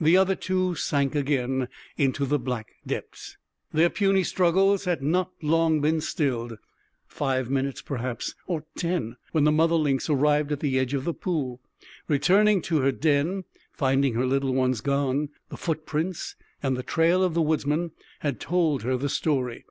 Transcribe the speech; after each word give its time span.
The 0.00 0.16
other 0.16 0.34
two 0.34 0.74
sank 0.76 1.14
again 1.14 1.68
into 1.98 2.24
the 2.24 2.38
black 2.38 2.76
depths. 2.86 3.36
Their 3.70 3.90
puny 3.90 4.22
struggles 4.24 4.86
had 4.86 5.02
not 5.02 5.30
long 5.42 5.82
been 5.82 6.00
stilled 6.00 6.56
five 7.06 7.50
minutes, 7.50 7.82
perhaps, 7.82 8.34
or 8.46 8.64
ten 8.78 9.16
when 9.32 9.44
the 9.44 9.52
mother 9.52 9.74
lynx 9.74 10.08
arrived 10.08 10.52
at 10.52 10.60
the 10.60 10.78
edge 10.78 10.94
of 10.94 11.04
the 11.04 11.12
pool. 11.12 11.60
Returning 12.08 12.62
to 12.62 12.78
her 12.80 12.92
den 12.92 13.26
and 13.26 13.44
finding 13.70 14.14
her 14.14 14.24
little 14.24 14.54
ones 14.54 14.80
gone, 14.80 15.28
the 15.50 15.58
footprints 15.58 16.34
and 16.62 16.74
the 16.74 16.82
trail 16.82 17.22
of 17.22 17.34
the 17.34 17.42
woodsman 17.42 17.90
had 18.20 18.40
told 18.40 18.84
her 18.84 18.96
the 18.96 19.10
story. 19.10 19.66